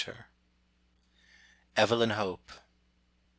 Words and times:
EVELYN 1.77 2.09
HOPE. 2.09 2.51